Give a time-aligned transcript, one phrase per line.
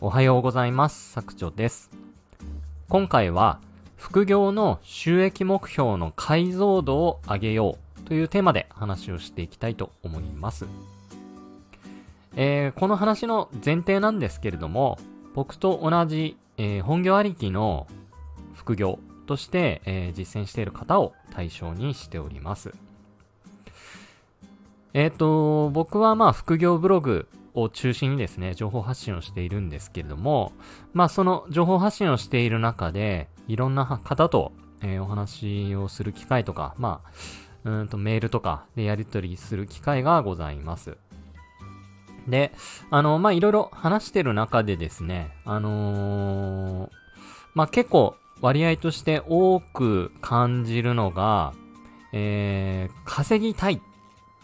[0.00, 1.10] おはようございます。
[1.10, 1.90] 作長です。
[2.88, 3.58] 今回は、
[3.96, 10.66] 副業の収益目標の解像度を上げようというテーマで話をしていきたいと思います。
[12.36, 15.00] えーこの話の前提なんですけれども、
[15.34, 17.88] 僕と同じ、えー本業ありきの
[18.54, 22.72] 副業として、えー実践している方を対象にしております。
[24.94, 30.52] えっ、と、僕はまあ副業ブログを中心にですね、情報発信をしているんですけれども、
[30.92, 34.52] まあその情報発信をしている中で、いろんな方と、
[34.82, 37.00] えーお話をする機会とか、ま
[37.64, 40.96] あ、うんとメールとかでやり取りする機会がございます。
[42.28, 42.52] で、
[42.90, 46.90] あの、まあいろいろ話してる中でですね、あのー
[47.54, 51.54] まあ結構割合として多く感じるのが、
[52.12, 53.80] えー稼ぎたいっ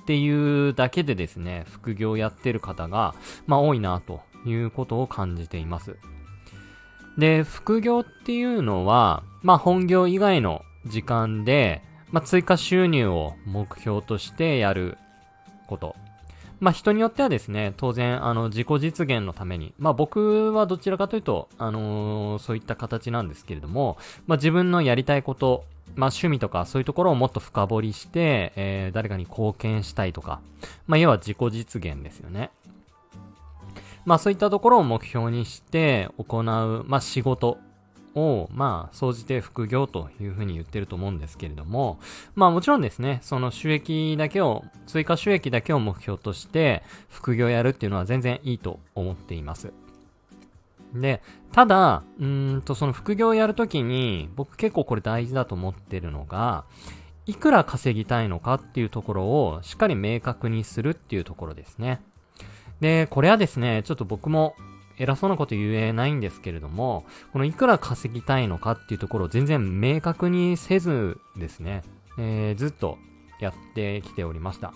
[0.05, 3.15] っていうだけでですね、副業やってる方が、
[3.47, 5.97] まあ多いなということを感じています。
[7.17, 14.99] で、副業っていうのは、まあ本業以外の時間で、まあ追加収入を目標としてやる
[15.69, 15.97] こと。
[16.65, 30.41] まあ人によってはですね、当然、あの、自己実現のために、まあ僕はどちらかというと、あのーそういった形なんですけれども、まあ自分のやりたいこと、まあ趣味とかそういうところをもっと深掘りして、えー誰かに貢献したいとか、
[30.87, 32.51] まあ要は自己実現ですよね。
[34.07, 37.59] まあそういったところを目標にして行う、まあ仕事
[38.15, 41.99] を、まあ、総じて副業というふうに言ってると思うんですけれども、
[42.35, 49.73] まあもちろんですね、その収益だけを、追加収益だけを目標として副業やるっていうのは全然いいと思っています。
[50.95, 56.65] で、ただ、うーんとその副業をやるときに、僕結構これ大事だと思ってるのが、
[57.27, 62.01] いくら稼ぎたいのかっていうところをしっかり明確にするっていうところですね。
[62.81, 64.55] で、これはですね、ちょっと僕も
[64.99, 71.83] 偉そうなこと言えないんですけれども、このいくら稼ぎたいのかっていうところを全然明確にせずですね、
[72.19, 72.99] えーずっと
[73.41, 74.73] やってきておりました。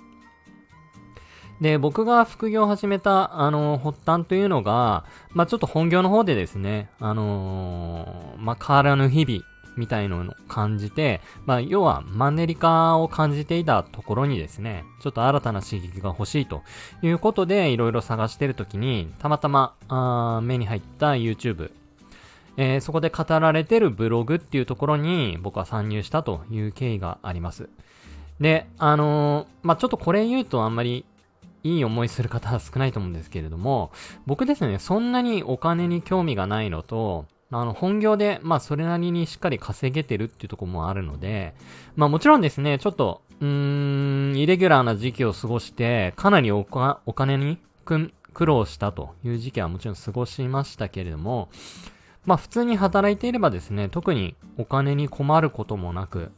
[1.60, 9.42] で、僕が副業を始めた、あの、発端というのが、まあちょっと本業の方でですね、あのーまあ変わらぬ日々
[9.78, 16.62] みたいのを感じて、まあ要はマンネリ化を感じていたところにですね、ちょっと新たな刺激が欲しいと
[17.02, 21.70] いうことでいろいろ探してるときに、たまたまあ目に入った YouTube、
[22.56, 27.68] えーそこで語られてるブログっていうところに僕は参入したという経緯があります。
[28.40, 31.04] で、あのーまあ、ちょっとこれ言うとあんまり
[31.64, 33.90] いい思いする方は少ないと思うんですけれども、
[34.26, 41.54] 僕ですね、そんなにお金に興味がないのと、あの、本業で、まあ、それなりにしっかり稼げてるっていうところもあるので、
[41.96, 51.48] まあ、もちろんですね、ちょっと、うーん、イレギュラーな時期を過ごして、かなりお金に苦労したという時期はもちろん過ごしましたけれども、
[52.26, 56.30] まあ、普通に働いていればですね、特にお金に困ることもなく、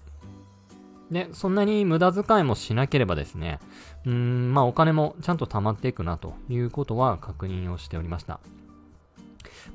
[1.11, 3.59] で、そんなに無駄遣いもしなければですね、
[4.07, 8.39] うーん、まあお金もちゃんと溜まっていくなということは確認をしておりました。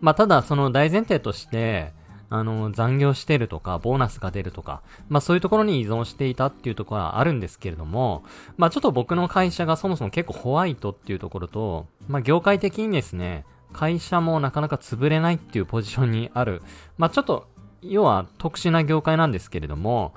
[0.01, 1.93] まあただその大前提として、
[2.29, 8.23] あの、残業してるとか、ボーナスが出るとか、まあそういうところに依存していたっていうところはあるんですけれども、
[8.57, 16.61] まあちょっと僕の会社がそもそも結構ホワイトっていうところと、まあ業界的にですね、会社もなかなか潰れないっていうポジションにある、
[16.97, 17.47] まあちょっと、
[17.81, 20.13] 要は特殊な業界なんですけれども、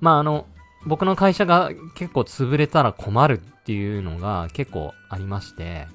[0.00, 0.46] まああの、
[0.84, 5.86] 僕の会社が結構潰れたら困るっていうのが結構ありまして、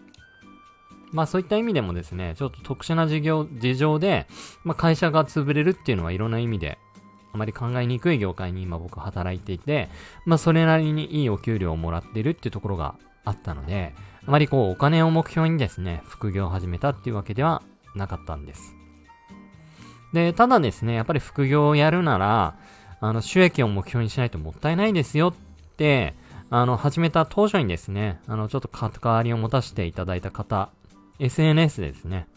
[1.12, 4.28] まあそういった意味でもですね、ちょっと特殊な事業、事情で、
[4.64, 6.78] まあ会社が潰れるっていうのはいろんな意味で、
[7.34, 9.90] あまり考えにくい業界に今僕働いていて、
[10.26, 12.96] まあそれなりにいいお給料をもらってるっていうところが
[13.26, 13.94] あったので、
[14.26, 17.62] あまりこうお金を目標にですね、副業を始めたっていうわけでは
[17.96, 18.76] なかったんです。
[20.14, 22.56] で、ただですね、やっぱり副業をやるなら、
[23.00, 25.34] あの、収益を目標にしないともったいないですよっ
[25.76, 26.16] て、
[26.50, 30.70] あの、始めた当初にですね、あの、ちょっと関わりを持たせていただいた方、
[31.20, 32.28] SNS ですね、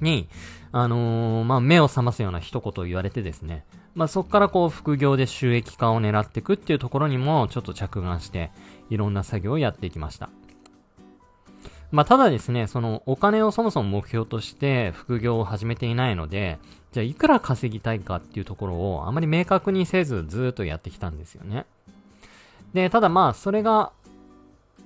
[0.00, 0.28] に、
[0.72, 3.64] あのーまあ、目を覚ますような一言を言われてですね、
[3.94, 8.50] まあ、そこからこう、副業で収益化を狙っていくっていうところにも、ちょっと着眼して、
[8.90, 10.30] いろんな作業をやっていきました。
[11.92, 16.58] まあ、ただですね、そのお金をそもそも目標として副業を始めていないので、
[16.90, 21.66] じゃあいくら稼ぎたいかっていうところをあまり明確にせずずっとやってきたんですよね。
[22.72, 23.92] で、ただまあ、それが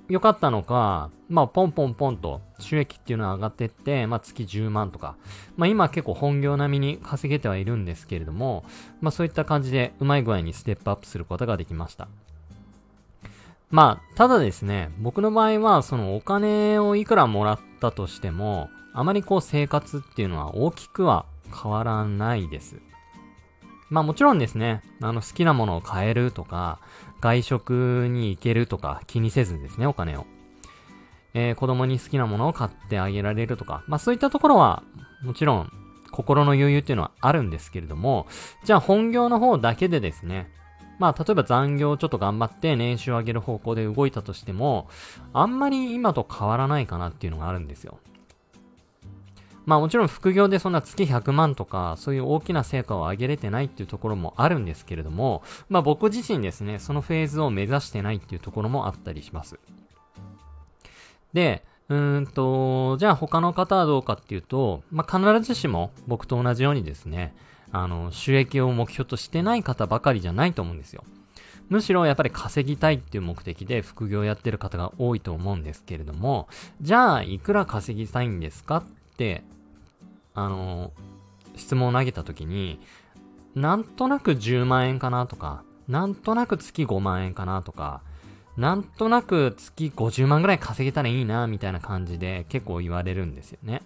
[0.09, 5.17] 良かったのか、まあ、ポンポンポンと収益っていうのは上がってって、まあ、月10万とか、
[5.57, 8.65] まあ、今結構本業並みに稼げてはいるんですけれども、
[9.01, 12.09] まあ、そういった感じでうまい具合にステップアップすることができました。
[13.71, 22.77] まあ、ただですね、僕の場合は、そのお金をいくらもらったとしても、あまりこう生活っていうのは大きくは変わらないです。
[23.91, 26.81] まあもちろんですね、あの好きなものを買えるとか、
[27.21, 30.27] 外食に行けるとか気にせずですね、お金を。
[31.35, 34.83] えー、子供に好きなものを買ってあげられるとか、まあそういったところは、
[35.23, 35.73] もちろん
[36.11, 38.27] 心の余裕っていうのはあるんですけれども、
[38.65, 40.51] じゃあ本業の方だけでですね、
[40.99, 44.89] まあ例えば残業ちょっと頑張って年収を上げる方向で動いたとしても、
[45.33, 47.99] あんまり今と変わらないかなっていうのがあるんですよ。
[49.69, 59.61] まあもちろん副業でそんな月100万とか、そういう大きな成果を上げれてないっていうところもあるんですけれども、まあ僕自身ですね、そのフェーズを目指してないっていうところもあったりします。
[61.35, 67.35] で、うーんと、じゃあ他の方はどうかっていうと、まあ必ずしも僕と同じようにですね、
[67.71, 71.05] あの、収益を目標としてない方ばかりじゃないと思うんですよ。
[71.69, 76.49] むしろやっぱり稼ぎたいっていう目的で副業やってる方が多いと思うんですけれども、
[76.81, 78.85] じゃあいくら稼ぎたいんですかっ
[79.19, 79.45] て
[80.39, 80.93] あの、
[81.57, 82.81] 質問を投げた時に、
[83.55, 88.03] なんとなく10万円かなとか、なんとなく月5万円かなとか、
[88.57, 93.83] なんとなく月50万ぐらい稼げたらいいな、みたいな感じで結構言われるんですよね。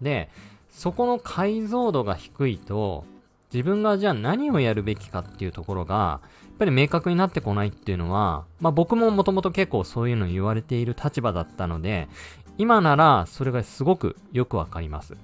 [0.00, 0.28] で、
[0.70, 3.04] そこの解像度が低いと、
[3.52, 6.20] 自分がじゃあ何をやるべきかっていうところが、や
[6.54, 12.08] っぱり明確になってこないっていうのは、まあ僕ももともと結構そういうの言われている立場だったので、
[12.58, 15.16] 今ならそれがすごくよくわかります。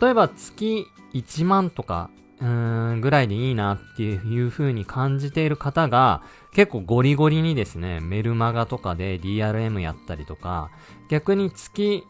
[0.00, 2.10] 例えば月1万とか、
[2.40, 10.70] うーん、ぐらいでいいなっていう風に感じている方が、結構ゴリゴリにですね、メルマガとかで DRM やったりとか、
[11.08, 12.04] 逆に月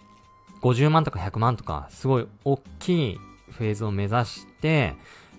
[0.62, 3.18] 50万とか100万とか、すごい大きい
[3.50, 4.94] フェーズを目指して、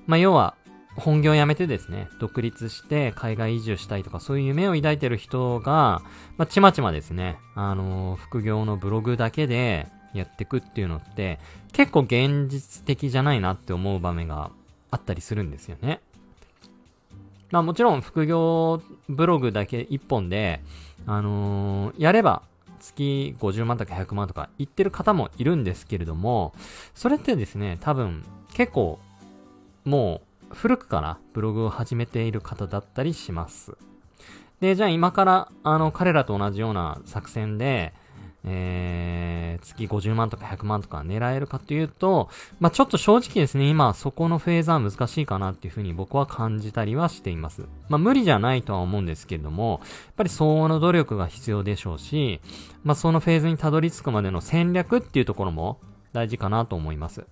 [0.07, 0.55] まあ、要は、
[0.95, 6.01] 本業を辞めてですね、独立して海外移住したいとか、そういう夢を抱いてる人が、
[6.37, 11.39] まあ、ちまちまですね、あのー、副業のブログだけでやっていくっていうのって、
[11.71, 14.51] 結構現実的じゃないなって思う場面が
[14.91, 16.01] あったりするんですよね。
[17.51, 20.61] まあもちろん副業ブログだけ一本で、
[21.05, 22.43] あのー、やれば
[22.79, 26.53] 月50万とか100万とか言ってる方もいるんですけれども、
[26.95, 28.99] それってですね、多分結構
[29.85, 33.73] もう古くからブログを始めている方だったりします。
[34.59, 37.93] で、じゃあ今からあの彼らと同じような作戦で、
[38.43, 47.63] えー、月50万とか100万とか狙えるかというと、まあ、ちょっと正直ですね、今そこのフェーズは難しいかなっていうふうに僕は感じたりはしています。
[47.89, 52.41] まあ、無理じゃないとは思うんですけれども、やっぱり相応の努力が必要でしょうし、
[52.83, 55.79] まあ、そのフェーズにたどり着くまでの戦略っていうところも
[56.13, 57.25] 大事かなと思います。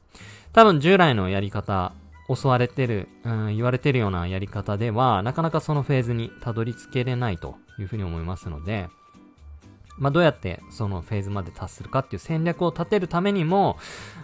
[0.53, 1.93] 多分従来のやり方、
[2.33, 8.87] 襲われてる、うん、言われてるようなやり方では、なかなかそのフェーズにたどり着けれないというふうに思いますので、
[9.97, 13.77] まあ、どうやってそのフェーズまで達するかっていう戦略を立てるためにも、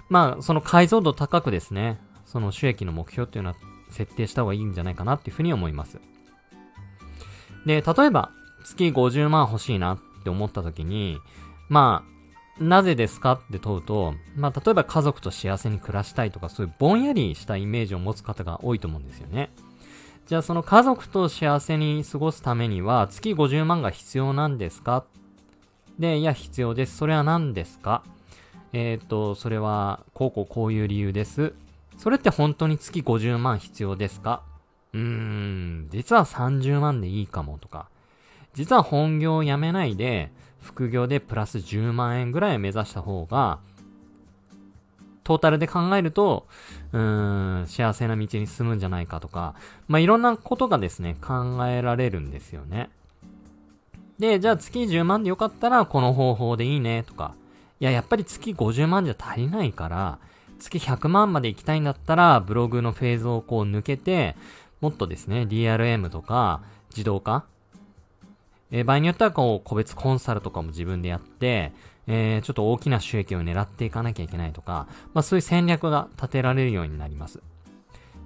[0.09, 3.55] まあ、その解像度高くですね、その収益の目標っていうのは
[3.89, 5.99] 設定した方がいいんじゃないかなっていうふうに思います。
[7.65, 8.31] で、例えば、
[8.63, 11.19] 月50万欲しいなって思った時に、
[11.69, 12.14] まあ、
[12.59, 19.49] なぜですかって問うと、まあ、例えば家族と幸せに暮らしたいとか、そういうぼんやりしたイメージを持つ方が多いと思うんですよね。
[20.25, 25.03] じゃあその家族と幸せに過ごすためには月50万が必要なんですか？
[25.99, 26.97] で、いや、必要です。
[26.97, 28.03] それは何ですか？
[28.73, 31.53] えっ、と、それは、こうこうこういう理由です。
[31.97, 34.41] それって本当に月50万必要ですか？
[34.93, 37.87] うーん、実は30万でいいかもとか、
[38.55, 40.31] 実は本業を辞めないで、
[40.61, 43.59] 副業でプラス10万円ぐらいを目指した方が、
[45.23, 46.47] トータルで考えると、
[46.93, 49.55] うーん、幸せな道に進むんじゃないかとか、
[49.87, 52.89] まあ、いろんなことがですね、考えられるんですよね。
[54.19, 57.33] で、じゃあ月10万でよかったらこの方法でいいねとか、
[57.79, 60.19] いや、やっぱり月50万じゃ足りないから、
[60.59, 64.35] 月100万まで行きたいんだったら、ブログのフェーズをこう抜けて、
[64.79, 67.45] もっとですね、DRM とか、自動化
[68.71, 71.73] えー、場合によってはこう、個別コンサルとかも自分でやって、
[72.07, 77.41] えー、ちょっと大きな収益を狙っていかなきゃいけないとか、まあそういう戦略が立てられるようになります。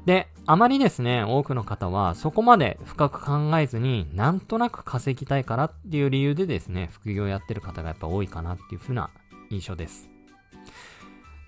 [0.06, 9.12] で、あまりですね、多くの方はそこまで深く考えずに、なんとなく稼ぎたいからっていう理由でですね、副業やってる方がやっぱ多いかなっていう風な
[9.50, 10.10] 印象です。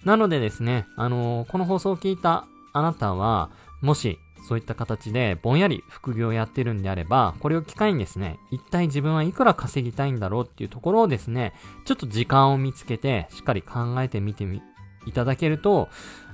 [0.03, 11.53] なのでですね、あのー、この放送を聞いたあなたは、もしそういった形でぼんやり副業をやってるんであれば、これを機会にですね、一体自分はいくら稼ぎたいんだろうっていうところをですね、
[11.85, 14.61] ちょっと時間を見つけて、しっかり考えてみてみ、
[15.05, 15.89] いただけると、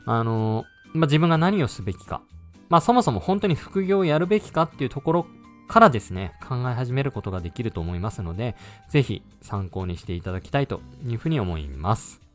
[0.05, 2.21] あのーまあ、自分が何をすべきか。
[2.69, 5.27] まあ、そもそも本当に副業をやるべきかっていうところ
[5.67, 8.55] からですね、考え始めることができると思いますので、
[8.89, 12.26] ぜひ参考にしていただきたいというふうに思います。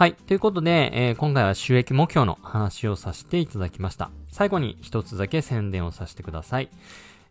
[0.00, 0.14] はい。
[0.14, 4.10] ということで、えー、今回は収益目標の話をさせていただきました。
[4.30, 6.70] 最後に一つだけ宣伝をさせてください。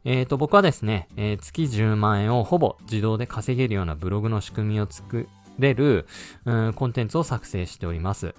[0.06, 6.06] えっ、ー、と、僕はですね、えー、月10万円をほぼ自動で稼げるようなブログの仕組みを作れる、
[6.46, 8.36] うん、コンテンツを作成しております。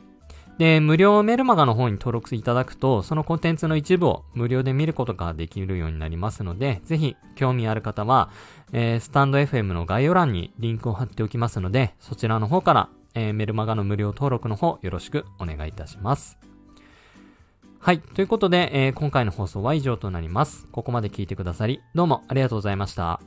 [0.59, 8.31] で、無料メルマガの方に登録いただくと、そのコンテンツの一部を無料で見ることができるようになりますので、ぜひ興味ある方は、
[8.73, 16.38] えー、スタンド FM の概要欄にリンクを貼っておきますので、そちらの方からえー、メルマガの無料登録の方よろしくお願いいたします。
[17.79, 18.00] はい。
[18.00, 20.67] ということで、えー、今回の放送は以上となります。
[20.71, 23.21] ここまで聞いてくださり、どうもありがとうございました。